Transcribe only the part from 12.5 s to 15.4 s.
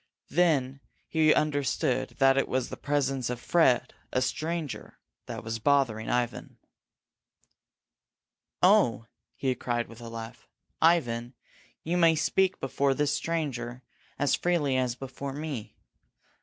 before this stranger as freely as before